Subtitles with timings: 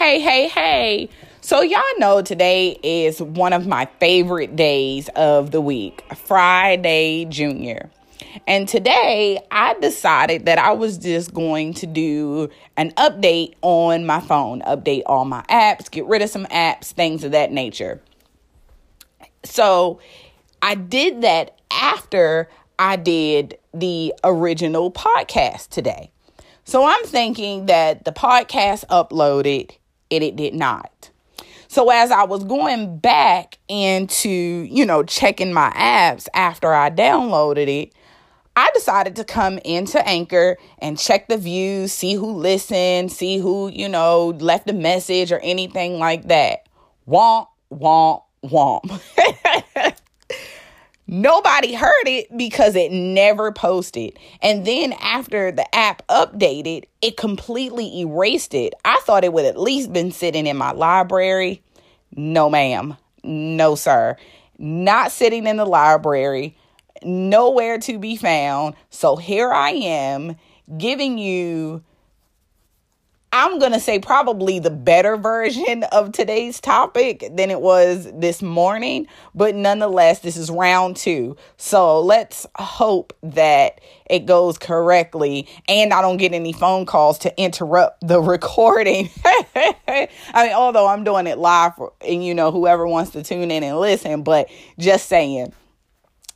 [0.00, 1.10] Hey, hey, hey.
[1.42, 7.90] So, y'all know today is one of my favorite days of the week, Friday Junior.
[8.46, 14.20] And today I decided that I was just going to do an update on my
[14.20, 18.00] phone, update all my apps, get rid of some apps, things of that nature.
[19.44, 20.00] So,
[20.62, 22.48] I did that after
[22.78, 26.10] I did the original podcast today.
[26.64, 29.72] So I'm thinking that the podcast uploaded
[30.10, 31.10] and it did not.
[31.68, 37.68] So as I was going back into, you know, checking my apps after I downloaded
[37.68, 37.92] it,
[38.56, 43.68] I decided to come into Anchor and check the views, see who listened, see who,
[43.68, 46.66] you know, left a message or anything like that.
[47.06, 49.00] Womp, womp, womp.
[51.12, 54.16] Nobody heard it because it never posted.
[54.42, 58.74] And then after the app updated, it completely erased it.
[58.84, 61.64] I thought it would at least been sitting in my library.
[62.14, 62.96] No, ma'am.
[63.24, 64.16] No, sir.
[64.56, 66.56] Not sitting in the library.
[67.02, 68.76] Nowhere to be found.
[68.90, 70.36] So here I am
[70.78, 71.82] giving you
[73.32, 78.42] I'm going to say probably the better version of today's topic than it was this
[78.42, 79.06] morning,
[79.36, 81.36] but nonetheless, this is round two.
[81.56, 87.40] So let's hope that it goes correctly and I don't get any phone calls to
[87.40, 89.10] interrupt the recording.
[89.24, 93.62] I mean, although I'm doing it live and you know, whoever wants to tune in
[93.62, 95.52] and listen, but just saying.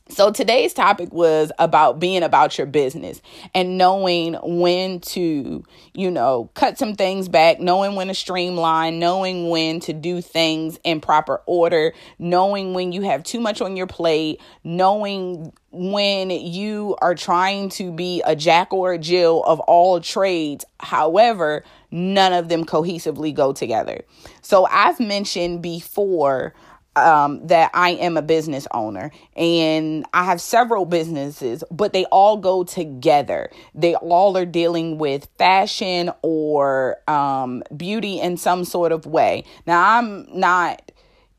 [0.07, 3.23] So today's topic was about being about your business
[3.55, 5.63] and knowing when to,
[5.95, 10.79] you know, cut some things back, knowing when to streamline, knowing when to do things
[10.83, 16.95] in proper order, knowing when you have too much on your plate, knowing when you
[17.01, 20.65] are trying to be a jack or a Jill of all trades.
[20.79, 24.01] However, none of them cohesively go together.
[24.43, 26.53] So I've mentioned before
[26.95, 32.37] um, that I am a business owner and I have several businesses, but they all
[32.37, 33.49] go together.
[33.73, 39.43] They all are dealing with fashion or um, beauty in some sort of way.
[39.65, 40.91] Now, I'm not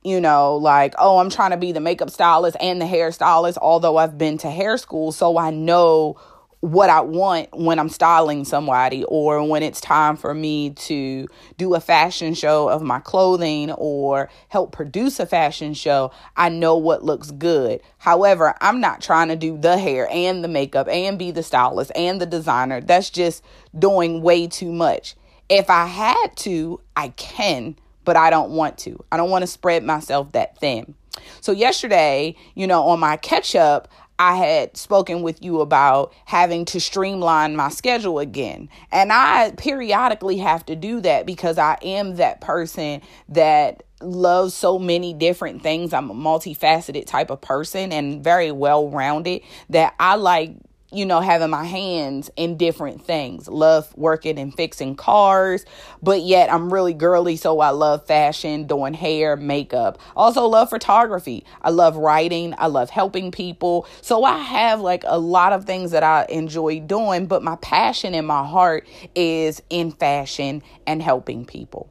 [0.03, 3.97] you know, like, oh, I'm trying to be the makeup stylist and the hairstylist, although
[3.97, 6.16] I've been to hair school, so I know
[6.61, 11.28] what I want when I'm styling somebody or when it's time for me to
[11.59, 16.77] do a fashion show of my clothing or help produce a fashion show, I know
[16.77, 17.81] what looks good.
[17.99, 21.93] However, I'm not trying to do the hair and the makeup and be the stylist
[21.94, 22.81] and the designer.
[22.81, 23.44] That's just
[23.78, 25.15] doing way too much.
[25.49, 29.03] If I had to, I can, but I don't want to.
[29.12, 30.94] I don't want to spread myself that thin.
[31.41, 33.88] So, yesterday, you know, on my catch up,
[34.19, 38.69] I had spoken with you about having to streamline my schedule again.
[38.91, 44.78] And I periodically have to do that because I am that person that loves so
[44.78, 45.93] many different things.
[45.93, 50.55] I'm a multifaceted type of person and very well rounded that I like
[50.92, 53.48] you know, having my hands in different things.
[53.48, 55.64] Love working and fixing cars,
[56.02, 59.98] but yet I'm really girly, so I love fashion, doing hair, makeup.
[60.14, 61.44] Also love photography.
[61.62, 63.86] I love writing, I love helping people.
[64.00, 68.14] So I have like a lot of things that I enjoy doing, but my passion
[68.14, 71.91] in my heart is in fashion and helping people.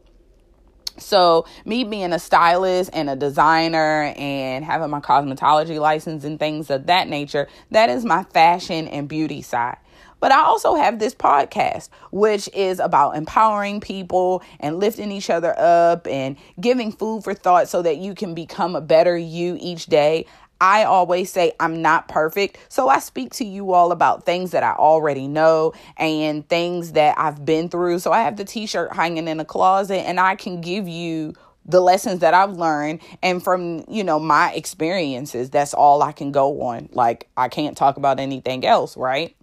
[0.97, 6.69] So, me being a stylist and a designer and having my cosmetology license and things
[6.69, 9.77] of that nature, that is my fashion and beauty side.
[10.19, 15.53] But I also have this podcast, which is about empowering people and lifting each other
[15.59, 19.85] up and giving food for thought so that you can become a better you each
[19.87, 20.25] day.
[20.59, 22.57] I always say I'm not perfect.
[22.69, 27.17] So I speak to you all about things that I already know and things that
[27.17, 27.99] I've been through.
[27.99, 31.33] So I have the t shirt hanging in the closet and I can give you
[31.65, 35.49] the lessons that I've learned and from, you know, my experiences.
[35.49, 36.89] That's all I can go on.
[36.91, 39.35] Like, I can't talk about anything else, right?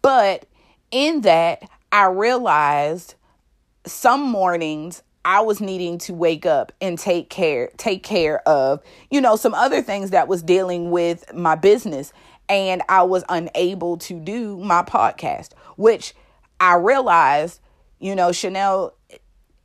[0.00, 0.46] But
[0.90, 3.14] in that, I realized
[3.84, 8.80] some mornings I was needing to wake up and take care take care of,
[9.10, 12.12] you know, some other things that was dealing with my business.
[12.48, 16.14] And I was unable to do my podcast, which
[16.60, 17.60] I realized,
[17.98, 18.94] you know, Chanel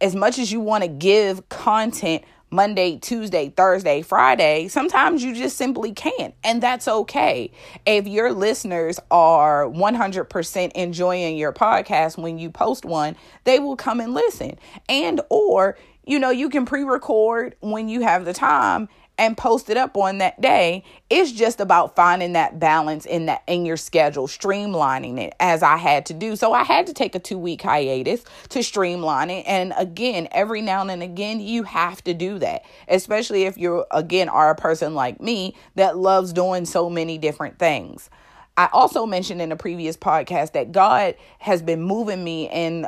[0.02, 5.58] as much as you want to give content Monday, Tuesday, Thursday, Friday, sometimes you just
[5.58, 6.36] simply can't.
[6.44, 7.52] And that's okay.
[7.86, 13.16] If your listeners are 100% enjoying your podcast when you post one,
[13.46, 14.60] they will come and listen.
[14.90, 19.78] And or, you know, you can pre-record when you have the time and post it
[19.78, 20.84] up on that day.
[21.10, 25.78] It's just about finding that balance in that in your schedule, streamlining it as I
[25.78, 26.36] had to do.
[26.36, 29.46] So I had to take a 2-week hiatus to streamline it.
[29.48, 34.30] And again, every now and again you have to do that, especially if you're again
[34.30, 38.10] are a person like me that loves doing so many different things.
[38.58, 42.88] I also mentioned in a previous podcast that God has been moving me in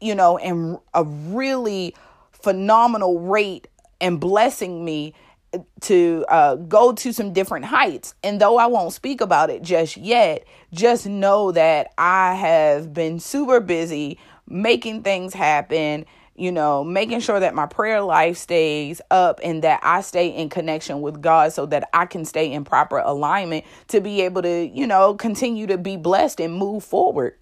[0.00, 1.94] you know in a really
[2.30, 3.68] phenomenal rate
[4.02, 5.14] and blessing me
[5.80, 8.14] to uh, go to some different heights.
[8.22, 13.20] And though I won't speak about it just yet, just know that I have been
[13.20, 14.18] super busy
[14.48, 16.04] making things happen,
[16.34, 20.48] you know, making sure that my prayer life stays up and that I stay in
[20.48, 24.66] connection with God so that I can stay in proper alignment to be able to,
[24.66, 27.36] you know, continue to be blessed and move forward.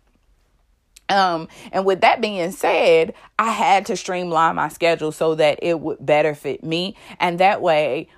[1.10, 5.80] Um, and with that being said, I had to streamline my schedule so that it
[5.80, 6.96] would better fit me.
[7.18, 8.08] And that way,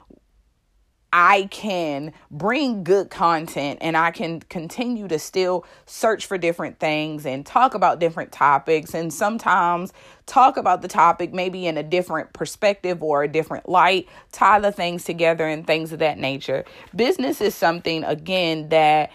[1.14, 7.26] I can bring good content and I can continue to still search for different things
[7.26, 9.92] and talk about different topics and sometimes
[10.24, 14.72] talk about the topic maybe in a different perspective or a different light, tie the
[14.72, 16.64] things together and things of that nature.
[16.96, 19.10] Business is something, again, that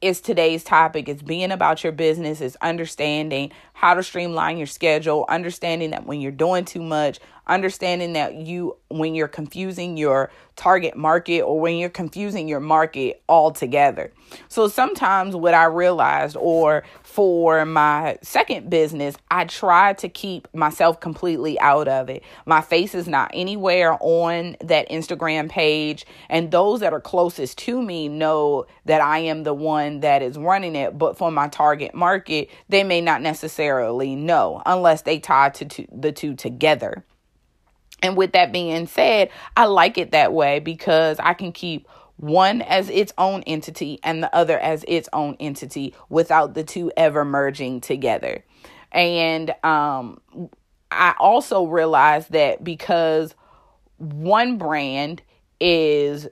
[0.00, 1.08] is today's topic.
[1.08, 6.20] It's being about your business, it's understanding how to streamline your schedule, understanding that when
[6.20, 7.18] you're doing too much,
[7.50, 13.22] understanding that you when you're confusing your target market or when you're confusing your market
[13.28, 14.12] altogether.
[14.48, 21.00] So sometimes what I realized or for my second business, I try to keep myself
[21.00, 22.22] completely out of it.
[22.46, 27.80] My face is not anywhere on that Instagram page and those that are closest to
[27.80, 31.94] me know that I am the one that is running it, but for my target
[31.94, 37.04] market, they may not necessarily know unless they tie to, to the two together.
[38.02, 42.60] And with that being said, I like it that way because I can keep one
[42.62, 47.24] as its own entity and the other as its own entity without the two ever
[47.24, 48.44] merging together.
[48.92, 50.20] And um,
[50.90, 53.34] I also realized that because
[53.98, 55.22] one brand
[55.60, 56.28] is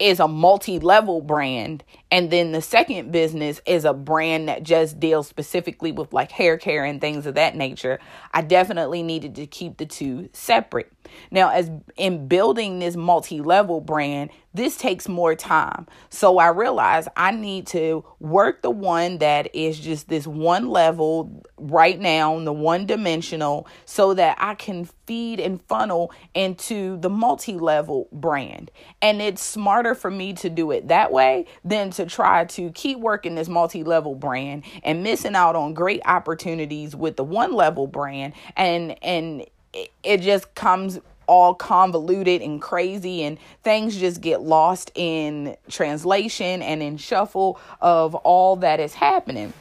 [0.00, 5.28] is a multi-level brand and then the second business is a brand that just deals
[5.28, 8.00] specifically with like hair care and things of that nature
[8.32, 10.90] i definitely needed to keep the two separate
[11.30, 15.86] now as in building this multi-level brand this takes more time.
[16.08, 21.44] So I realize I need to work the one that is just this one level
[21.56, 27.54] right now, the one dimensional, so that I can feed and funnel into the multi
[27.54, 28.72] level brand.
[29.00, 32.98] And it's smarter for me to do it that way than to try to keep
[32.98, 37.86] working this multi level brand and missing out on great opportunities with the one level
[37.86, 38.32] brand.
[38.56, 45.56] And, and, it just comes all convoluted and crazy and things just get lost in
[45.68, 49.52] translation and in shuffle of all that is happening.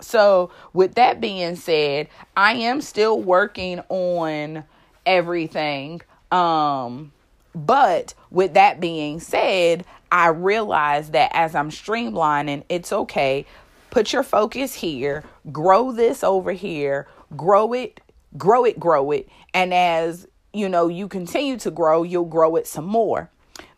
[0.00, 4.62] So, with that being said, I am still working on
[5.04, 6.02] everything.
[6.30, 7.10] Um,
[7.52, 13.44] but with that being said, I realize that as I'm streamlining, it's okay.
[13.90, 18.00] Put your focus here, grow this over here, grow it,
[18.36, 19.28] grow it, grow it.
[19.54, 23.30] And as you know, you continue to grow, you'll grow it some more.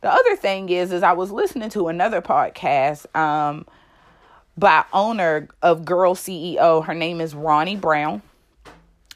[0.03, 3.67] The other thing is, is I was listening to another podcast um,
[4.57, 6.85] by owner of Girl CEO.
[6.85, 8.23] Her name is Ronne Brown.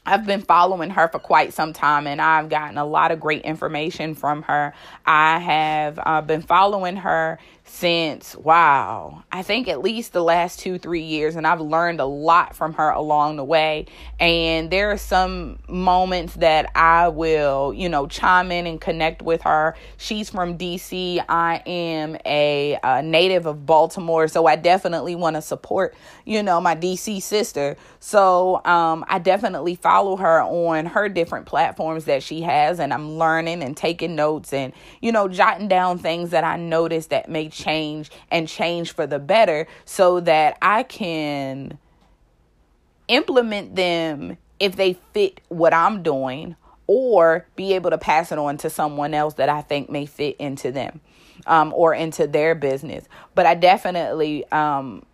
[0.07, 3.41] I've been following her for quite some time and I've gotten a lot of great
[3.41, 4.73] information from her.
[5.05, 10.77] I have uh, been following her since, wow, I think at least the last two,
[10.77, 11.35] three years.
[11.35, 13.87] And I've learned a lot from her along the way.
[14.19, 19.41] And there are some moments that I will, you know, chime in and connect with
[19.41, 19.75] her.
[19.97, 21.25] She's from DC.
[21.27, 24.27] I am a, a native of Baltimore.
[24.27, 27.77] So I definitely want to support, you know, my DC sister.
[27.99, 32.79] So um, I definitely follow her on her different platforms that she has.
[32.79, 37.09] And I'm learning and taking notes and, you know, jotting down things that I noticed
[37.09, 41.77] that may change and change for the better so that I can
[43.07, 46.55] implement them if they fit what I'm doing
[46.87, 50.35] or be able to pass it on to someone else that I think may fit
[50.37, 51.01] into them
[51.47, 53.05] um, or into their business.
[53.33, 55.05] But I definitely um,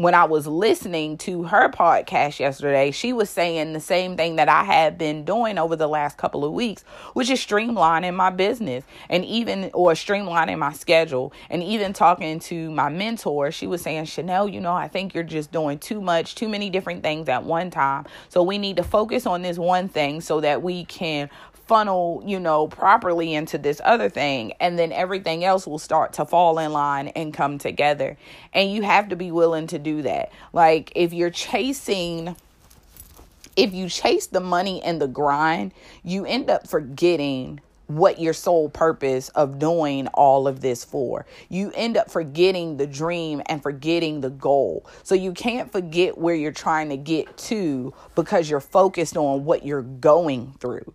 [0.00, 4.48] when I was listening to her podcast yesterday, she was saying the same thing that
[4.48, 8.82] I have been doing over the last couple of weeks, which is streamlining my business
[9.10, 11.34] and even or streamlining my schedule.
[11.50, 15.22] And even talking to my mentor, she was saying, Chanel, you know, I think you're
[15.22, 18.06] just doing too much, too many different things at one time.
[18.30, 21.28] So we need to focus on this one thing so that we can
[21.70, 24.52] funnel, you know, properly into this other thing.
[24.58, 28.16] And then everything else will start to fall in line and come together.
[28.52, 30.32] And you have to be willing to do that.
[30.52, 32.34] Like if you're chasing
[33.54, 35.72] if you chase the money and the grind,
[36.02, 41.24] you end up forgetting what your sole purpose of doing all of this for.
[41.48, 44.86] You end up forgetting the dream and forgetting the goal.
[45.04, 49.64] So you can't forget where you're trying to get to because you're focused on what
[49.64, 50.94] you're going through.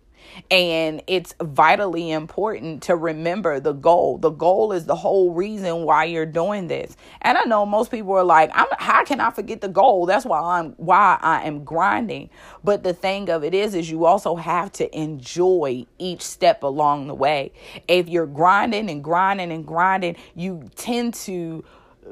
[0.50, 4.18] And it's vitally important to remember the goal.
[4.18, 6.96] The goal is the whole reason why you're doing this.
[7.22, 10.06] And I know most people are like, I'm, how can I forget the goal?
[10.06, 12.30] That's why I'm why I am grinding.
[12.64, 17.08] But the thing of it is, is you also have to enjoy each step along
[17.08, 17.52] the way.
[17.88, 21.64] If you're grinding and grinding and grinding, you tend to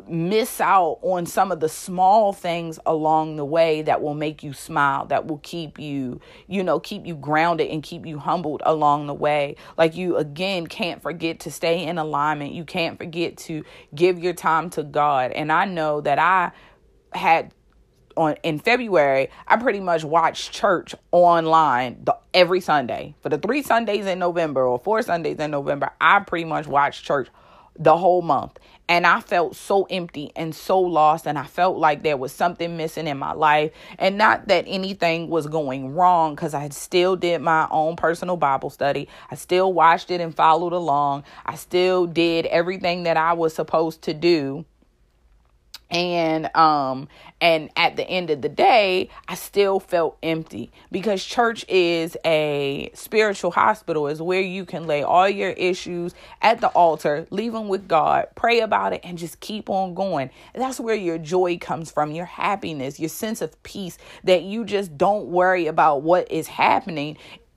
[0.09, 4.53] miss out on some of the small things along the way that will make you
[4.53, 9.07] smile that will keep you you know keep you grounded and keep you humbled along
[9.07, 13.65] the way like you again can't forget to stay in alignment you can't forget to
[13.95, 16.51] give your time to god and i know that i
[17.17, 17.53] had
[18.17, 23.15] on in February, I pretty much watched church online the, every Sunday.
[23.23, 27.05] For the 3 Sundays in November or 4 Sundays in November, I pretty much watched
[27.05, 27.29] church
[27.77, 28.59] the whole month.
[28.87, 31.27] And I felt so empty and so lost.
[31.27, 33.73] And I felt like there was something missing in my life.
[33.99, 38.69] And not that anything was going wrong, because I still did my own personal Bible
[38.69, 39.09] study.
[39.31, 41.25] I still watched it and followed along.
[41.47, 44.67] I still did everything that I was supposed to do
[45.95, 47.07] and um
[47.41, 52.91] and at the end of the day i still felt empty because church is a
[52.95, 57.69] spiritual hospital is where you can lay all your issues at the altar leave them
[57.69, 61.93] with god pray about it and just keep on going that's where your joy comes
[61.93, 66.49] from your happiness your sense of peace that you just don't worry about what is
[66.49, 67.17] happening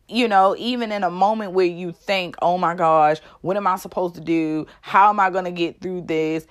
[0.09, 3.75] you know, even in a moment where you think, oh my gosh, what am I
[3.75, 4.65] supposed to do?
[4.79, 6.47] How am I going to get through this?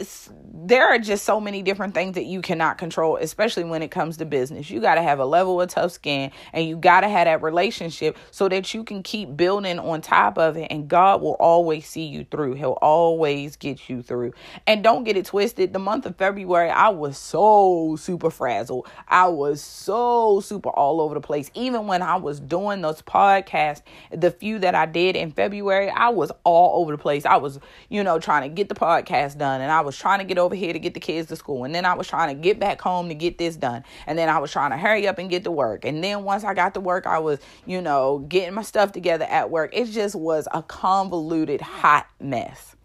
[0.00, 4.16] There are just so many different things that you cannot control, especially when it comes
[4.18, 4.70] to business.
[4.70, 7.42] You got to have a level of tough skin and you got to have that
[7.42, 10.68] relationship so that you can keep building on top of it.
[10.70, 14.34] And God will always see you through, He'll always get you through.
[14.66, 15.72] And don't get it twisted.
[15.72, 18.88] The month of February, I was so super frazzled.
[19.08, 21.50] I was so super all over the place.
[21.54, 26.10] Even when I was doing those podcasts, the few that I did in February, I
[26.10, 27.26] was all over the place.
[27.26, 30.24] I was, you know, trying to get the podcast done and I was trying to
[30.24, 31.64] get over here to get the kids to school.
[31.64, 33.84] And then I was trying to get back home to get this done.
[34.06, 35.84] And then I was trying to hurry up and get to work.
[35.84, 39.24] And then once I got to work, I was, you know, getting my stuff together
[39.24, 39.70] at work.
[39.72, 42.76] It just was a convoluted, hot mess.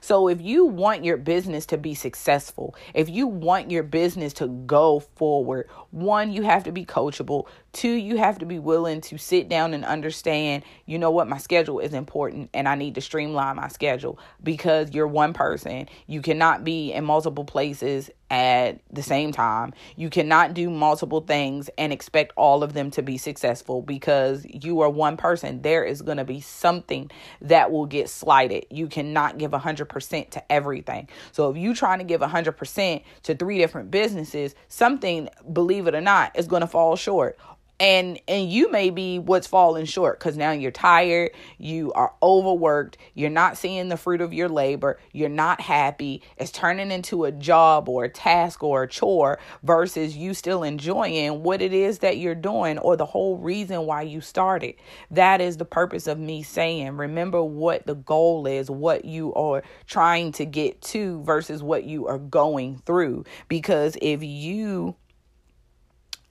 [0.00, 4.48] So if you want your business to be successful, if you want your business to
[4.48, 7.46] go forward, one, you have to be coachable.
[7.78, 11.38] Two, you have to be willing to sit down and understand, you know what, my
[11.38, 15.88] schedule is important and I need to streamline my schedule because you're one person.
[16.08, 19.74] You cannot be in multiple places at the same time.
[19.94, 24.80] You cannot do multiple things and expect all of them to be successful because you
[24.80, 25.62] are one person.
[25.62, 28.66] There is going to be something that will get slighted.
[28.70, 31.08] You cannot give 100% to everything.
[31.30, 36.00] So if you're trying to give 100% to three different businesses, something, believe it or
[36.00, 37.38] not, is going to fall short
[37.80, 42.96] and and you may be what's falling short because now you're tired you are overworked
[43.14, 47.32] you're not seeing the fruit of your labor you're not happy it's turning into a
[47.32, 52.18] job or a task or a chore versus you still enjoying what it is that
[52.18, 54.74] you're doing or the whole reason why you started.
[55.10, 59.62] That is the purpose of me saying remember what the goal is what you are
[59.86, 63.24] trying to get to versus what you are going through.
[63.48, 64.96] Because if you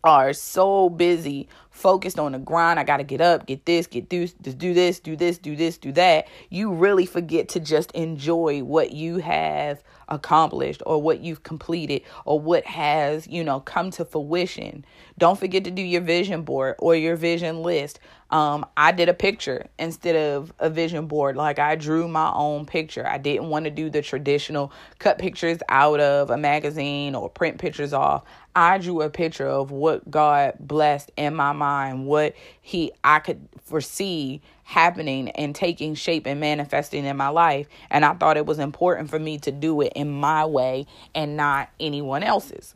[0.04, 2.80] are so busy focused on the grind.
[2.80, 5.78] I got to get up, get this, get this, do this, do this, do this,
[5.78, 6.28] do that.
[6.50, 12.40] You really forget to just enjoy what you have accomplished or what you've completed or
[12.40, 14.86] what has, you know, come to fruition.
[15.18, 18.00] Don't forget to do your vision board or your vision list.
[18.30, 21.38] Um, I did a picture instead of a vision board.
[21.38, 23.08] Like I drew my own picture.
[23.08, 27.58] I didn't want to do the traditional cut pictures out of a magazine or print
[27.58, 28.24] pictures off.
[28.56, 31.67] I drew a picture of what God blessed in my mind,
[32.06, 37.68] what He I could foresee happening and taking shape and manifesting in my life.
[37.90, 41.38] And I thought it was important for me to do it in my way and
[41.38, 42.76] not anyone else's.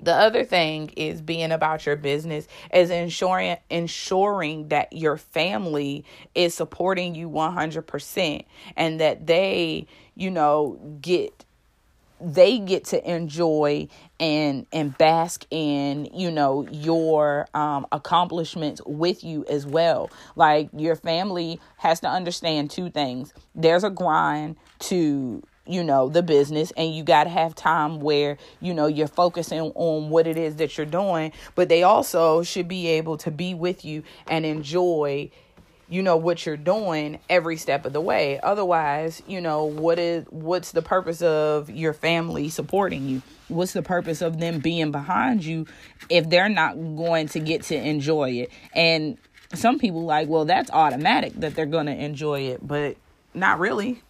[0.00, 6.54] The other thing is being about your business is ensuring ensuring that your family is
[6.54, 8.44] supporting you 100%
[8.76, 9.86] and that they,
[10.16, 11.44] you know, get
[12.22, 13.88] they get to enjoy
[14.20, 20.10] and and bask in you know your um, accomplishments with you as well.
[20.36, 23.34] Like your family has to understand two things.
[23.54, 28.36] There's a grind to you know the business and you got to have time where
[28.60, 32.66] you know you're focusing on what it is that you're doing but they also should
[32.66, 35.30] be able to be with you and enjoy
[35.92, 40.24] you know what you're doing every step of the way otherwise you know what is
[40.30, 45.44] what's the purpose of your family supporting you what's the purpose of them being behind
[45.44, 45.66] you
[46.08, 49.18] if they're not going to get to enjoy it and
[49.54, 52.96] some people like well that's automatic that they're going to enjoy it but
[53.34, 54.02] not really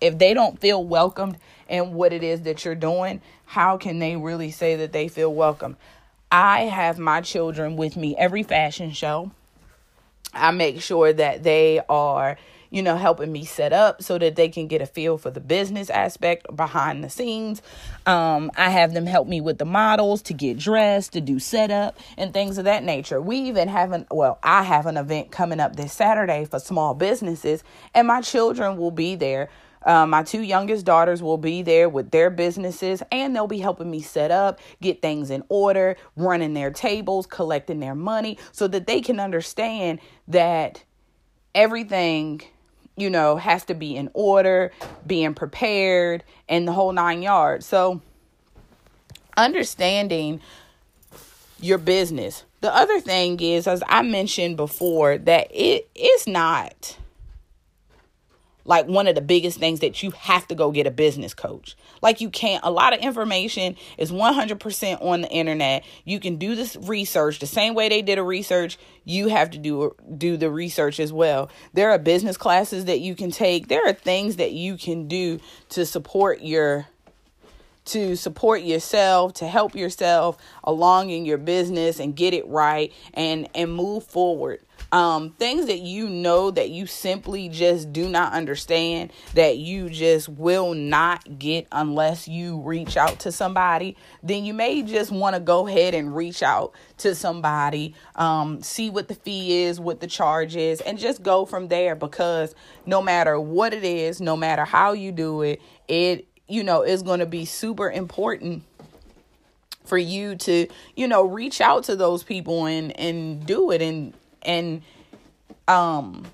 [0.00, 1.38] if they don't feel welcomed
[1.68, 5.32] in what it is that you're doing, how can they really say that they feel
[5.32, 5.76] welcome?
[6.30, 9.30] I have my children with me every fashion show.
[10.36, 12.36] I make sure that they are,
[12.70, 15.40] you know, helping me set up so that they can get a feel for the
[15.40, 17.62] business aspect behind the scenes.
[18.06, 21.98] Um, I have them help me with the models to get dressed, to do setup,
[22.16, 23.20] and things of that nature.
[23.20, 26.94] We even have an, well, I have an event coming up this Saturday for small
[26.94, 27.64] businesses,
[27.94, 29.48] and my children will be there
[29.86, 33.90] um, my two youngest daughters will be there with their businesses and they'll be helping
[33.90, 38.86] me set up, get things in order, running their tables, collecting their money so that
[38.86, 40.82] they can understand that
[41.54, 42.42] everything
[42.96, 44.72] you know has to be in order,
[45.06, 47.64] being prepared, and the whole nine yards.
[47.64, 48.00] So,
[49.36, 50.40] understanding
[51.60, 52.44] your business.
[52.60, 56.96] The other thing is, as I mentioned before, that it is not
[58.66, 61.76] like one of the biggest things that you have to go get a business coach.
[62.02, 65.84] Like you can't a lot of information is 100% on the internet.
[66.04, 69.58] You can do this research the same way they did a research, you have to
[69.58, 71.48] do do the research as well.
[71.72, 73.68] There are business classes that you can take.
[73.68, 75.38] There are things that you can do
[75.70, 76.86] to support your
[77.86, 83.48] to support yourself, to help yourself along in your business and get it right and
[83.54, 84.60] and move forward.
[84.92, 90.28] Um, things that you know that you simply just do not understand, that you just
[90.28, 95.40] will not get unless you reach out to somebody, then you may just want to
[95.40, 100.06] go ahead and reach out to somebody, um, see what the fee is, what the
[100.06, 102.54] charge is, and just go from there because
[102.86, 107.02] no matter what it is, no matter how you do it, it you know is
[107.02, 108.62] going to be super important
[109.84, 114.12] for you to you know reach out to those people and and do it and
[114.42, 114.82] and
[115.68, 116.26] um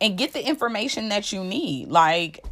[0.00, 1.88] and get the information that you need.
[1.88, 2.44] Like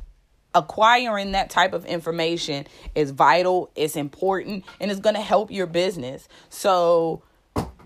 [0.55, 5.67] acquiring that type of information is vital it's important and it's going to help your
[5.67, 6.29] business.
[6.49, 7.23] So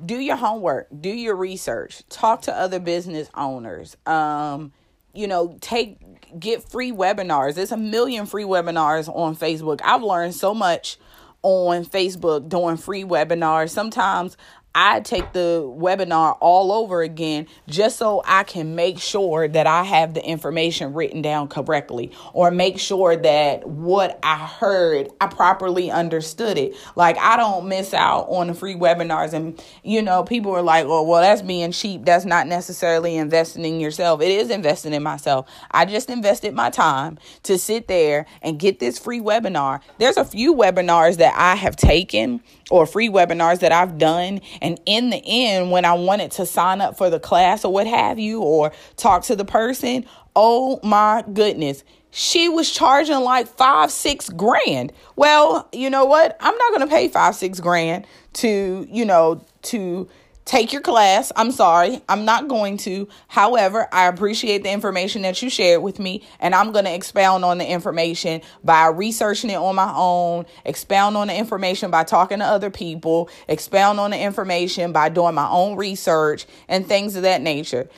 [0.04, 4.72] do your homework do your research talk to other business owners um
[5.14, 5.96] you know take
[6.38, 7.54] get free webinars.
[7.54, 9.80] There's a million free webinars on facebook.
[9.84, 10.98] I've learned so much
[11.42, 13.70] on facebook doing free webinars.
[13.70, 14.36] Sometimes
[14.74, 19.84] I take the webinar all over again just so I can make sure that I
[19.84, 25.90] have the information written down correctly or make sure that what I heard, I properly
[25.90, 26.74] understood it.
[26.96, 30.86] Like I don't miss out on the free webinars and you know, people are like,
[30.86, 32.04] "Oh, well, that's being cheap.
[32.04, 35.48] That's not necessarily investing in yourself." It is investing in myself.
[35.70, 39.80] I just invested my time to sit there and get this free webinar.
[39.98, 44.40] There's a few webinars that I have taken or free webinars that I've done.
[44.62, 47.86] And in the end, when I wanted to sign up for the class or what
[47.86, 53.90] have you, or talk to the person, oh my goodness, she was charging like five,
[53.90, 54.92] six grand.
[55.16, 56.36] Well, you know what?
[56.40, 60.08] I'm not going to pay five, six grand to, you know, to
[60.44, 61.32] take your class.
[61.36, 63.08] I'm sorry, I'm not going to.
[63.28, 67.44] However, I appreciate the information that you shared with me, and I'm going to expound
[67.44, 72.38] on the information by researching it on my own, expound on the information by talking
[72.38, 77.22] to other people, expound on the information by doing my own research, and things of
[77.22, 77.88] that nature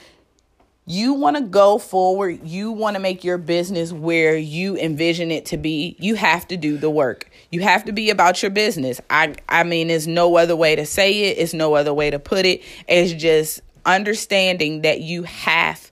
[0.86, 5.46] you want to go forward, you want to make your business where you envision it
[5.46, 7.30] to be, you have to do the work.
[7.50, 9.00] You have to be about your business.
[9.08, 12.18] I I mean, there's no other way to say it, it's no other way to
[12.18, 12.62] put it.
[12.86, 15.90] It's just understanding that you have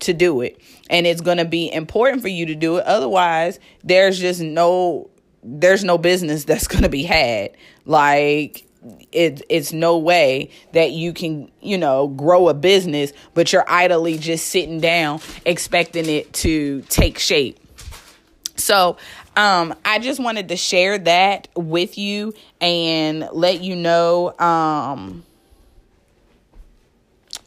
[0.00, 0.60] to do it.
[0.90, 2.84] And it's going to be important for you to do it.
[2.84, 5.08] Otherwise, there's just no
[5.44, 7.56] there's no business that's going to be had.
[7.84, 8.66] Like
[9.12, 14.18] it, it's no way that you can, you know, grow a business, but you're idly
[14.18, 17.58] just sitting down expecting it to take shape.
[18.56, 18.96] So,
[19.36, 25.24] um, I just wanted to share that with you and let you know, um,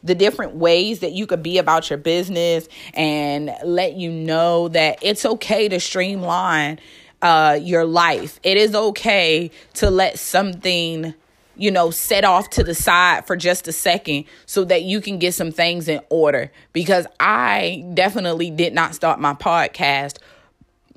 [0.02, 4.98] the different ways that you could be about your business and let you know that
[5.02, 6.78] it's okay to streamline
[7.22, 8.38] uh, your life.
[8.42, 11.14] It is okay to let something
[11.56, 15.18] you know, set off to the side for just a second so that you can
[15.18, 16.52] get some things in order.
[16.72, 20.18] Because I definitely did not start my podcast,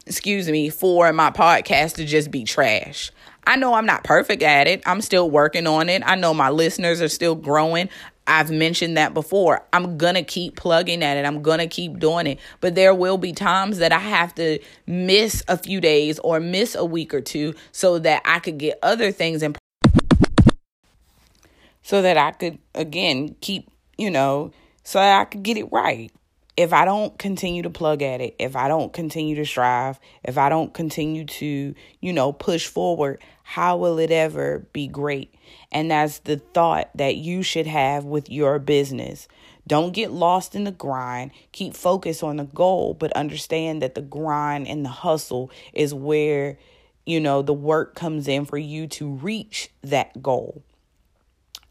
[0.05, 3.11] excuse me, for my podcast to just be trash.
[3.47, 4.83] I know I'm not perfect at it.
[4.85, 6.03] I'm still working on it.
[6.05, 7.89] I know my listeners are still growing.
[8.27, 9.65] I've mentioned that before.
[9.73, 11.25] I'm going to keep plugging at it.
[11.25, 12.39] I'm going to keep doing it.
[12.61, 16.75] But there will be times that I have to miss a few days or miss
[16.75, 19.53] a week or two so that I could get other things in
[21.89, 24.51] so that I could again keep, you know,
[24.83, 26.11] so that I could get it right.
[26.55, 30.37] If I don't continue to plug at it, if I don't continue to strive, if
[30.37, 35.33] I don't continue to, you know, push forward, how will it ever be great?
[35.71, 39.27] And that's the thought that you should have with your business.
[39.65, 41.31] Don't get lost in the grind.
[41.53, 46.59] Keep focus on the goal, but understand that the grind and the hustle is where,
[47.07, 50.61] you know, the work comes in for you to reach that goal.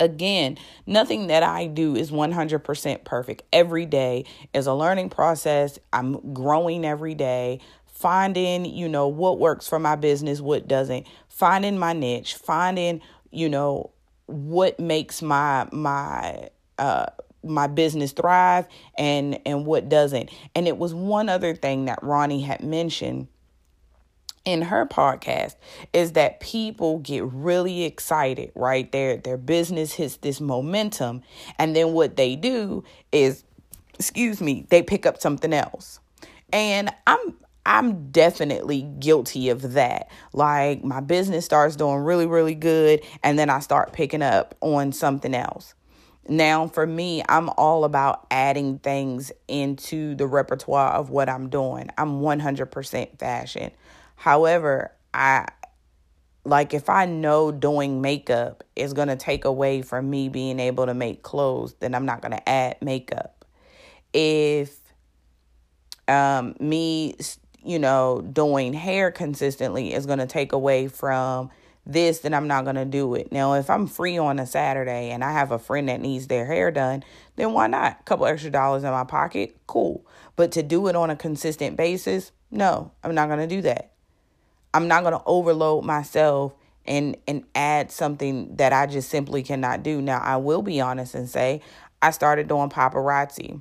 [0.00, 3.42] Again, nothing that I do is 100% perfect.
[3.52, 5.78] Every day is a learning process.
[5.92, 11.78] I'm growing every day, finding, you know, what works for my business, what doesn't, finding
[11.78, 13.90] my niche, finding, you know,
[14.26, 17.06] what makes my my uh
[17.42, 20.30] my business thrive and and what doesn't.
[20.54, 23.28] And it was one other thing that Ronne had mentioned
[24.48, 25.56] in her podcast
[25.92, 28.90] is that people get really excited, right?
[28.90, 31.22] Their their business hits this momentum
[31.58, 32.82] and then what they do
[33.12, 33.44] is
[33.98, 36.00] excuse me, they pick up something else.
[36.50, 37.34] And I'm
[37.66, 40.10] I'm definitely guilty of that.
[40.32, 44.92] Like my business starts doing really, really good, and then I start picking up on
[44.92, 45.74] something else.
[46.26, 51.90] Now, for me, I'm all about adding things into the repertoire of what I'm doing.
[51.98, 53.72] I'm 100% fashion.
[54.18, 55.46] However, I
[56.44, 60.86] like if I know doing makeup is going to take away from me being able
[60.86, 63.44] to make clothes, then I'm not going to add makeup.
[64.12, 64.76] If
[66.08, 67.14] um me
[67.64, 71.50] you know, doing hair consistently is going to take away from
[71.84, 73.32] this, then I'm not going to do it.
[73.32, 76.46] Now, if I'm free on a Saturday and I have a friend that needs their
[76.46, 77.02] hair done,
[77.36, 77.98] then why not?
[78.00, 80.06] A couple extra dollars in my pocket, cool.
[80.36, 83.92] But to do it on a consistent basis, no, I'm not going to do that.
[84.74, 86.54] I'm not going to overload myself
[86.86, 90.00] and and add something that I just simply cannot do.
[90.00, 91.60] Now, I will be honest and say
[92.02, 93.60] I started doing paparazzi.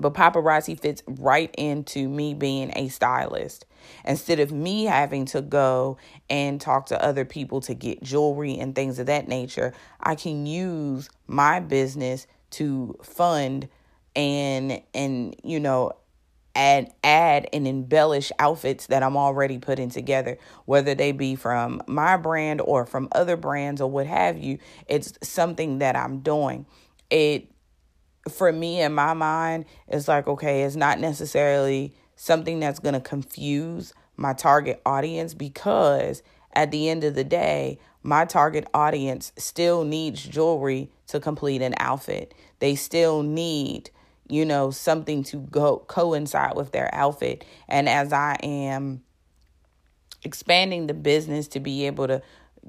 [0.00, 3.66] But paparazzi fits right into me being a stylist.
[4.04, 5.96] Instead of me having to go
[6.30, 10.46] and talk to other people to get jewelry and things of that nature, I can
[10.46, 13.68] use my business to fund
[14.14, 15.92] and and you know
[16.58, 22.16] add add and embellish outfits that I'm already putting together, whether they be from my
[22.16, 24.58] brand or from other brands or what have you.
[24.88, 26.66] It's something that I'm doing.
[27.08, 27.48] It
[28.28, 33.00] for me in my mind, it's like, okay, it's not necessarily something that's going to
[33.00, 39.84] confuse my target audience because at the end of the day, my target audience still
[39.84, 42.34] needs jewelry to complete an outfit.
[42.58, 43.90] They still need,
[44.28, 47.44] you know, something to go coincide with their outfit.
[47.68, 49.02] And as I am
[50.22, 52.22] expanding the business to be able to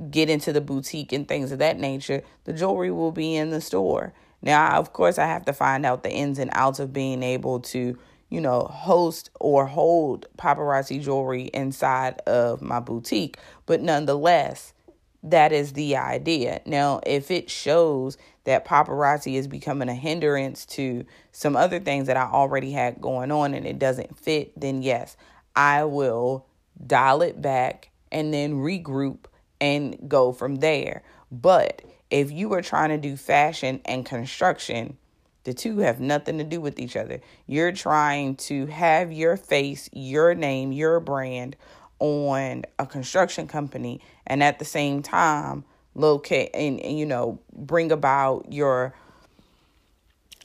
[0.09, 3.61] get into the boutique and things of that nature, the jewelry will be in the
[3.61, 4.13] store.
[4.41, 7.59] Now, of course, I have to find out the ins and outs of being able
[7.61, 7.97] to,
[8.29, 13.37] you know, host or hold paparazzi jewelry inside of my boutique.
[13.65, 14.73] But nonetheless,
[15.23, 16.61] that is the idea.
[16.65, 22.17] Now, if it shows that paparazzi is becoming a hindrance to some other things that
[22.17, 25.17] I already had going on and it doesn't fit, then yes,
[25.55, 26.47] I will
[26.85, 29.25] dial it back and then regroup
[29.59, 31.03] and go from there.
[31.31, 34.97] But if you are trying to do fashion and construction,
[35.43, 37.21] the two have nothing to do with each other.
[37.45, 41.55] You're trying to have your face, your name, your brand
[41.99, 45.63] on a construction company and at the same time
[45.95, 48.93] locate and, and you know bring about your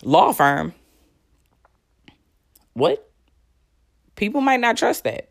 [0.02, 0.74] law firm.
[2.74, 3.08] What?
[4.16, 5.30] People might not trust that.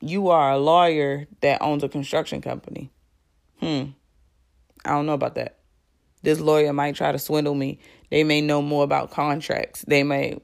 [0.00, 2.90] You are a lawyer that owns a construction company.
[3.60, 3.84] Hmm.
[4.84, 5.58] I don't know about that.
[6.22, 7.78] This lawyer might try to swindle me.
[8.10, 9.84] They may know more about contracts.
[9.86, 10.40] They may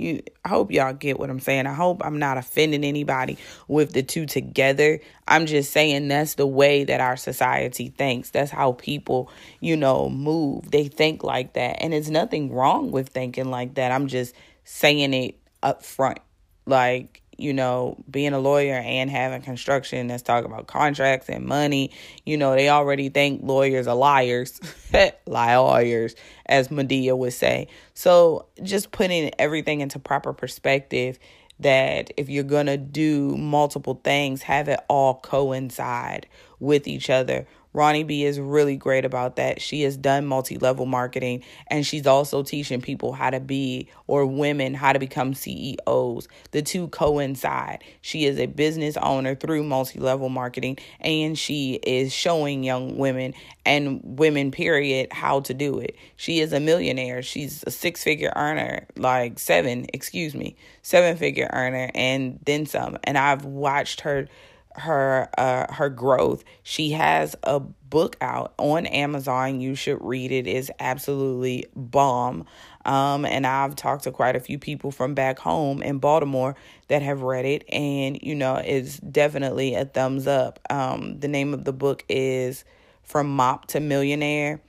[0.00, 1.66] you I hope y'all get what I'm saying.
[1.66, 5.00] I hope I'm not offending anybody with the two together.
[5.28, 8.30] I'm just saying that's the way that our society thinks.
[8.30, 10.70] That's how people, you know, move.
[10.70, 11.82] They think like that.
[11.82, 13.92] And it's nothing wrong with thinking like that.
[13.92, 14.34] I'm just
[14.64, 16.18] saying it up front.
[16.66, 21.90] Like you know, being a lawyer and having construction that's talking about contracts and money,
[22.24, 24.60] you know, they already think lawyers are liars,
[25.26, 26.14] liars,
[26.46, 27.68] as Madea would say.
[27.94, 31.18] So just putting everything into proper perspective
[31.60, 36.26] that if you're going to do multiple things, have it all coincide
[36.58, 39.60] with each other Ronne B is really great about that.
[39.60, 44.26] She has done multi level marketing and she's also teaching people how to be, or
[44.26, 46.28] women, how to become CEOs.
[46.50, 47.84] The two coincide.
[48.00, 53.34] She is a business owner through multi level marketing and she is showing young women
[53.64, 55.94] and women, period, how to do it.
[56.16, 57.22] She is a millionaire.
[57.22, 62.98] She's a six figure earner, like seven, excuse me, seven figure earner and then some.
[63.04, 64.28] And I've watched her
[64.76, 66.44] her uh her growth.
[66.62, 69.60] She has a book out on Amazon.
[69.60, 70.46] You should read it.
[70.46, 72.44] It's absolutely bomb.
[72.84, 76.56] Um and I've talked to quite a few people from back home in Baltimore
[76.88, 80.60] that have read it and you know it's definitely a thumbs up.
[80.70, 82.64] Um the name of the book is
[83.02, 84.60] From Mop to Millionaire.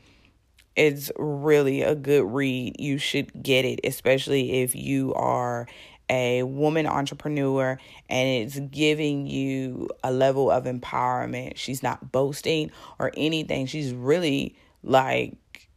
[0.75, 2.79] It's really a good read.
[2.79, 5.67] You should get it, especially if you are
[6.11, 11.53] a woman entrepreneur and it's giving you a level of empowerment.
[11.55, 12.69] She's not boasting
[12.99, 13.65] or anything.
[13.65, 15.69] She's really like,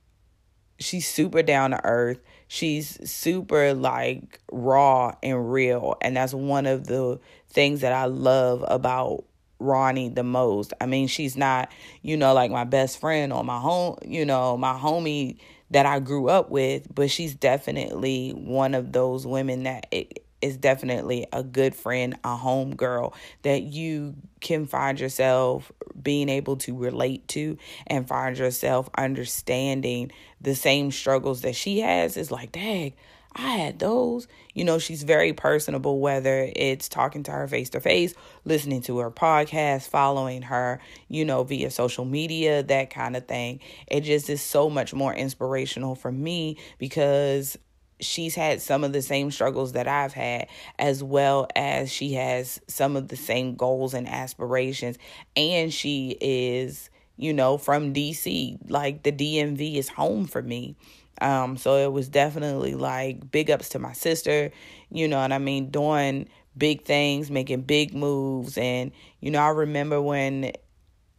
[0.81, 2.19] she's super down to earth.
[2.49, 5.97] She's super like raw and real.
[6.03, 9.25] And that's one of the things that I love about
[9.61, 10.73] Ronne the most.
[10.81, 11.71] I mean, she's not,
[12.03, 15.39] you know, like my best friend or my home, you know, my homie
[15.71, 20.57] that I grew up with, but she's definitely one of those women that it, is
[20.59, 26.77] definitely a good friend, a home girl that you can find yourself being able to
[26.77, 32.17] relate to and find yourself understanding the same struggles that she has.
[32.17, 32.93] Is like, dang,
[33.35, 34.29] I had those.
[34.53, 38.99] You know, she's very personable, whether it's talking to her face to face, listening to
[38.99, 43.61] her podcast, following her, you know, via social media, that kind of thing.
[43.89, 47.59] It just is so much more inspirational for me because
[48.05, 52.61] she's had some of the same struggles that I've had, as well as she has
[52.69, 54.99] some of the same goals and aspirations.
[55.37, 58.59] And she is, you know, from DC.
[58.71, 60.77] Like the DMV is home for me.
[61.21, 64.51] Um, so it was definitely like big ups to my sister,
[64.91, 68.59] you know what I mean, doing big things, making big moves.
[68.59, 70.53] And, you know, I remember when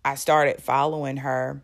[0.03, 1.61] I started following her,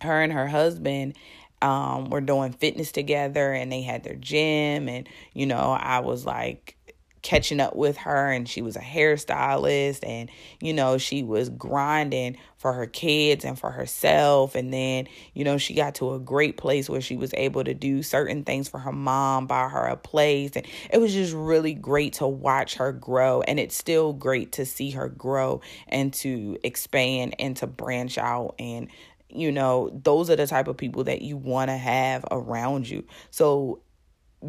[0.00, 1.16] her and her husband
[1.64, 4.86] um, were doing fitness together and they had their gym.
[4.86, 6.76] And, you know, I was like
[7.22, 12.36] catching up with her and she was a hairstylist and, you know, she was grinding
[12.58, 14.54] for her kids and for herself.
[14.54, 17.72] And then, you know, she got to a great place where she was able to
[17.72, 20.50] do certain things for her mom, buy her a place.
[20.54, 23.40] And it was just really great to watch her grow.
[23.40, 28.54] And it's still great to see her grow and to expand and to branch out
[28.58, 28.88] and
[29.28, 33.04] you know, those are the type of people that you want to have around you.
[33.30, 33.82] So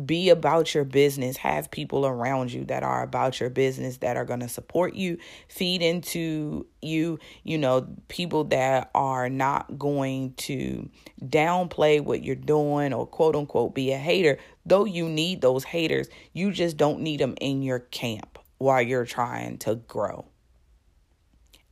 [0.06, 1.38] be about your business.
[1.38, 5.18] Have people around you that are about your business that are going to support you
[5.48, 10.90] feed into you you know people that are not going to
[11.22, 14.38] downplay what you're doing or quote unquote be a hater.
[14.66, 19.06] Though you need those haters you just don't need them in your camp while you're
[19.06, 20.26] trying to grow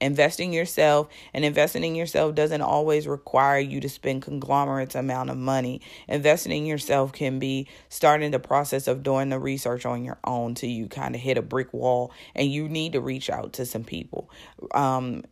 [0.03, 5.37] investing yourself and investing in yourself doesn't always require you to spend conglomerates amount of
[5.37, 5.81] money.
[6.07, 10.55] Investing in yourself can be starting the process of doing the research on your own
[10.55, 13.65] till you kind of hit a brick wall and you need to reach out to
[13.65, 14.29] some people.
[14.73, 15.23] Um,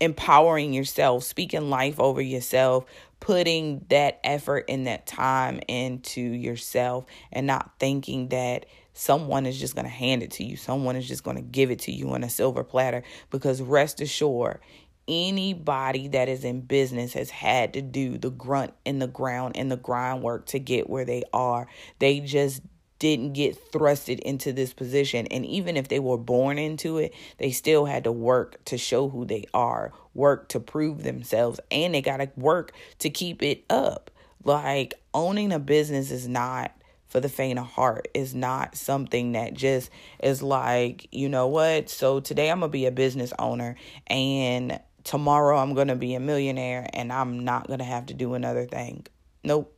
[0.00, 2.84] empowering yourself, speaking life over yourself,
[3.20, 9.74] putting that effort and that time into yourself, and not thinking that someone is just
[9.74, 10.56] going to hand it to you.
[10.56, 14.00] Someone is just going to give it to you on a silver platter because rest
[14.00, 14.58] assured,
[15.06, 19.70] anybody that is in business has had to do the grunt in the ground and
[19.70, 21.68] the grind work to get where they are.
[21.98, 22.62] They just
[22.98, 25.26] didn't get thrusted into this position.
[25.26, 29.10] And even if they were born into it, they still had to work to show
[29.10, 33.64] who they are, work to prove themselves, and they got to work to keep it
[33.68, 34.10] up.
[34.42, 36.72] Like owning a business is not
[37.08, 39.90] for the faint of heart is not something that just
[40.22, 41.88] is like, you know what?
[41.88, 46.14] So today I'm going to be a business owner and tomorrow I'm going to be
[46.14, 49.06] a millionaire and I'm not going to have to do another thing.
[49.44, 49.72] Nope.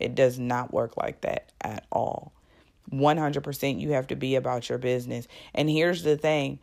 [0.00, 2.32] It does not work like that at all.
[2.90, 5.28] 100% you have to be about your business.
[5.54, 6.58] And here's the thing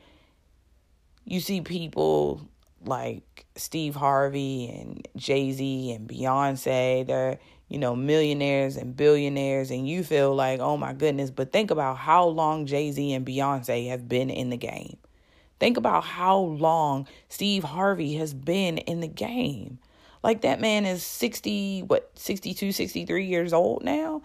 [1.24, 2.48] you see people
[2.84, 9.88] like Steve Harvey and Jay Z and Beyonce, they're you know, millionaires and billionaires, and
[9.88, 13.90] you feel like, oh my goodness, but think about how long Jay Z and Beyonce
[13.90, 14.98] have been in the game.
[15.60, 19.80] Think about how long Steve Harvey has been in the game.
[20.22, 24.22] Like that man is 60, what, 62, 63 years old now?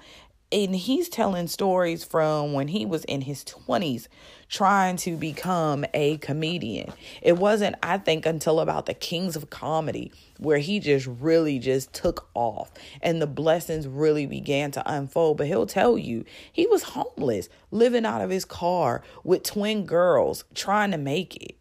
[0.53, 4.09] And he's telling stories from when he was in his 20s
[4.49, 6.93] trying to become a comedian.
[7.23, 11.93] It wasn't, I think, until about the Kings of Comedy where he just really just
[11.93, 15.37] took off and the blessings really began to unfold.
[15.37, 20.45] But he'll tell you he was homeless, living out of his car with twin girls,
[20.55, 21.57] trying to make it.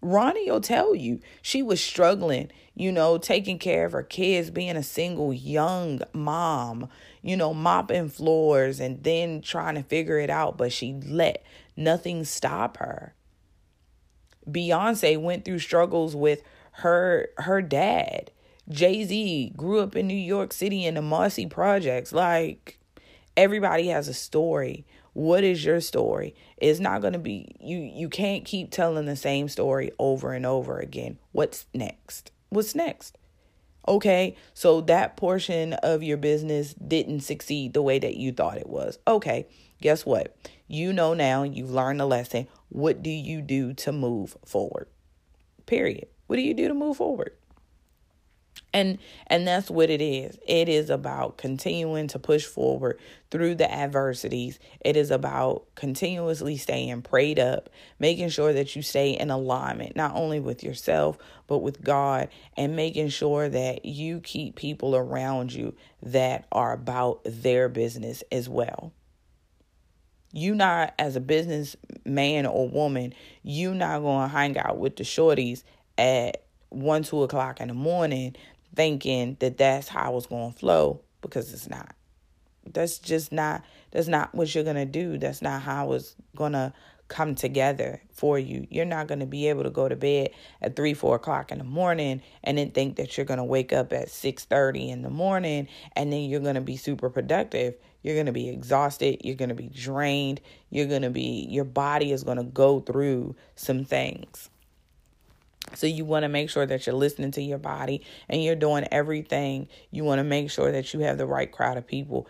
[0.00, 4.76] Ronne will tell you she was struggling, you know, taking care of her kids, being
[4.76, 6.88] a single young mom,
[7.22, 11.44] you know, mopping floors and then trying to figure it out, but she let
[11.76, 13.14] nothing stop her.
[14.48, 18.30] Beyonce went through struggles with her her dad.
[18.68, 22.12] Jay-Z grew up in New York City in the Marcy projects.
[22.12, 22.78] Like
[23.36, 24.86] everybody has a story.
[25.12, 26.34] What is your story?
[26.58, 30.46] It's not going to be you you can't keep telling the same story over and
[30.46, 31.18] over again.
[31.32, 32.30] What's next?
[32.50, 33.18] What's next?
[33.88, 38.68] Okay, so that portion of your business didn't succeed the way that you thought it
[38.68, 38.98] was.
[39.08, 39.46] Okay,
[39.80, 40.36] guess what?
[40.66, 42.48] You know now, you've learned a lesson.
[42.68, 44.88] What do you do to move forward?
[45.64, 46.08] Period.
[46.26, 47.32] What do you do to move forward?
[48.72, 50.38] And and that's what it is.
[50.46, 52.98] It is about continuing to push forward
[53.30, 54.58] through the adversities.
[54.80, 60.14] It is about continuously staying prayed up making sure that you stay in alignment not
[60.14, 65.74] only with yourself but with god and making sure that you keep people around you
[66.02, 68.92] that are about their business as well.
[70.32, 74.96] You not as a business man or woman you not going to hang out with
[74.96, 75.62] the shorties
[75.96, 78.36] at one two o'clock in the morning
[78.78, 81.96] thinking that that's how it's going to flow because it's not.
[82.72, 85.18] That's just not that's not what you're going to do.
[85.18, 86.72] That's not how it's going to
[87.08, 88.68] come together for you.
[88.70, 90.30] You're not going to be able to go to bed
[90.62, 93.72] at three, four o'clock in the morning and then think that you're going to wake
[93.72, 97.74] up at six thirty in the morning and then you're going to be super productive.
[98.02, 99.22] You're going to be exhausted.
[99.24, 100.40] You're going to be drained.
[100.70, 104.50] You're going to be your body is going to go through some things.
[105.74, 108.86] So you want to make sure that you're listening to your body and you're doing
[108.90, 109.68] everything.
[109.90, 112.26] You want to make sure that you have the right crowd of people.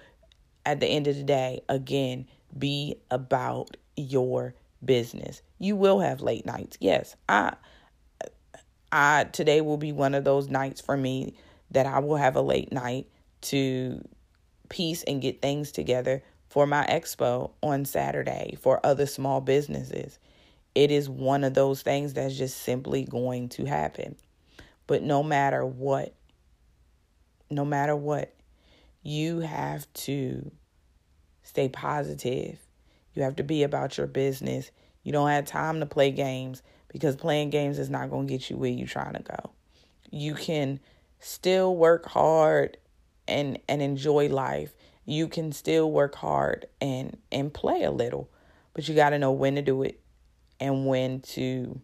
[0.66, 5.42] At the end of the day, again, be about your business.
[5.58, 6.76] You will have late nights.
[6.80, 7.16] Yes.
[7.28, 7.54] I
[8.90, 11.34] I today will be one of those nights for me
[11.70, 13.06] that I will have a late night
[13.42, 14.02] to
[14.68, 20.18] piece and get things together for my expo on Saturday for other small businesses
[20.78, 24.14] it is one of those things that's just simply going to happen.
[24.86, 26.14] But no matter what,
[27.50, 28.32] no matter what,
[29.02, 30.52] you have to
[31.42, 32.60] stay positive.
[33.12, 34.70] You have to be about your business.
[35.02, 38.48] You don't have time to play games because playing games is not going to get
[38.48, 39.50] you where you're trying to go.
[40.12, 40.78] You can
[41.18, 42.76] still work hard
[43.26, 44.76] and and enjoy life.
[45.04, 48.30] You can still work hard and and play a little,
[48.74, 50.00] but you got to know when to do it
[50.60, 51.80] and when to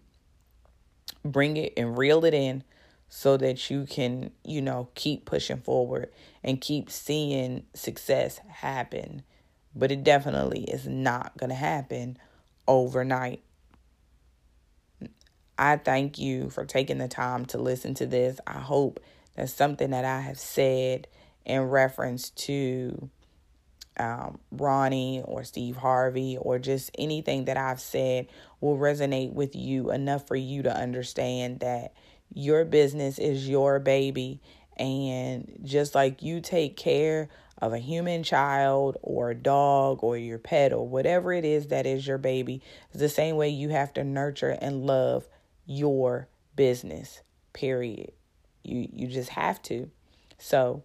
[1.25, 2.65] bring it and reel it in
[3.09, 6.11] so that you can, you know, keep pushing forward
[6.43, 9.23] and keep seeing success happen.
[9.75, 12.19] But it definitely is not going to happen
[12.67, 13.43] overnight.
[15.57, 18.41] I thank you for taking the time to listen to this.
[18.47, 19.01] I hope
[19.37, 21.07] that something that I have said
[21.45, 23.11] in reference to
[23.99, 28.27] um, Ronne or Steve Harvey or just anything that I've said
[28.61, 31.95] will resonate with you enough for you to understand that
[32.33, 34.41] your business is your baby.
[34.77, 37.29] And just like you take care
[37.59, 41.87] of a human child or a dog or your pet or whatever it is that
[41.87, 45.29] is your baby, it's the same way you have to nurture and love
[45.67, 48.13] your business, period.
[48.65, 49.91] You, you just have to.
[50.39, 50.83] So,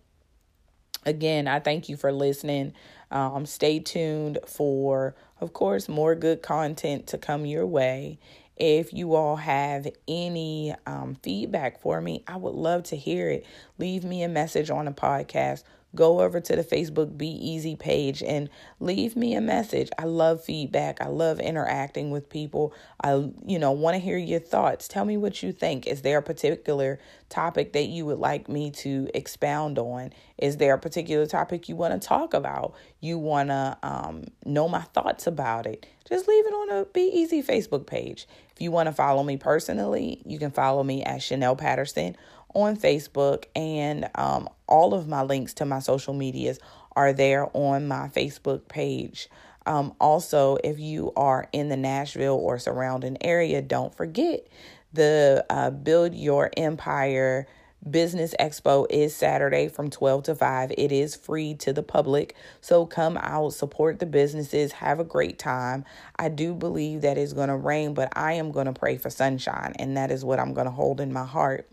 [1.06, 2.74] again, I thank you for listening.
[3.12, 8.20] Um, stay tuned for, of course, more good content to come your way.
[8.56, 13.46] If you all have any um, feedback for me, I would love to hear it.
[13.78, 15.64] Leave me a message on the podcast
[15.96, 18.50] go over to the Facebook Be Easy page and
[18.80, 19.90] leave me a message.
[19.98, 21.02] I love feedback.
[21.02, 22.74] I love interacting with people.
[23.04, 24.88] I, you know, want to hear your thoughts.
[24.88, 25.88] Tell me what you think.
[25.88, 30.12] Is there a particular topic that you would like me to expound on?
[30.38, 32.76] Is there a particular topic you want to talk about?
[33.00, 35.86] You want to um, know my thoughts about it?
[36.08, 38.28] Just leave it on a Be Easy Facebook page.
[38.52, 42.16] If you want to follow me personally, you can follow me at Chanel Patterson
[42.54, 46.60] on Facebook, and um, all of my links to my social medias
[46.96, 49.30] are there on my Facebook page.
[49.66, 54.48] Um, also, if you are in the Nashville or surrounding area, don't forget
[54.94, 57.48] the uh, Build Your Empire
[57.88, 60.72] Business Expo is Saturday from 12 to 5.
[60.78, 62.36] It is free to the public.
[62.60, 65.86] So come out, support the businesses, have a great time.
[66.18, 69.10] I do believe that it's going to rain, but I am going to pray for
[69.10, 71.70] sunshine, and that is what I'm going to hold in my heart.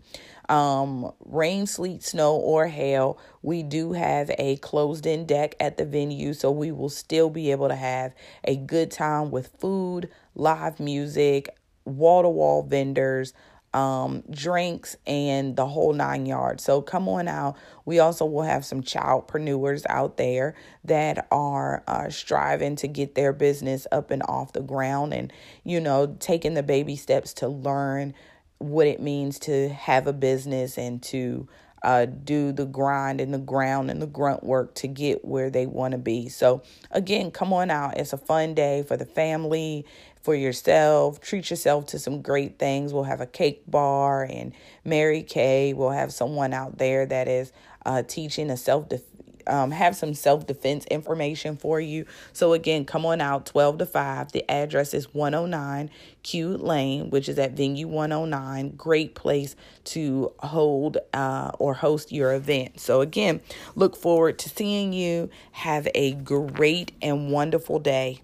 [0.49, 5.85] Um, rain, sleet, snow, or hail, we do have a closed in deck at the
[5.85, 8.13] venue, so we will still be able to have
[8.45, 11.49] a good time with food, live music,
[11.83, 13.33] wall to wall vendors,
[13.73, 16.63] um, drinks, and the whole nine yards.
[16.63, 17.57] So come on out.
[17.85, 23.33] We also will have some childpreneurs out there that are uh, striving to get their
[23.33, 25.31] business up and off the ground and,
[25.63, 28.13] you know, taking the baby steps to learn
[28.59, 31.47] what it means to have a business and to
[31.83, 35.65] uh, do the grind and the ground and the grunt work to get where they
[35.65, 36.27] want to be.
[36.27, 37.97] So, again, come on out.
[37.97, 39.85] It's a fun day for the family,
[40.21, 41.21] for yourself.
[41.21, 42.93] Treat yourself to some great things.
[42.93, 44.53] We'll have a cake bar and
[44.83, 45.73] Mary Kay.
[45.73, 47.53] We'll have someone out there that is
[47.85, 49.16] uh, teaching a self defense
[49.49, 52.05] um, have some self defense information for you.
[52.33, 54.31] So, again, come on out 12 to 5.
[54.31, 55.89] The address is 109
[56.23, 58.75] Q Lane, which is at Venue 109.
[58.75, 62.79] Great place to hold uh, or host your event.
[62.79, 63.41] So, again,
[63.75, 65.29] look forward to seeing you.
[65.51, 68.21] Have a great and wonderful day.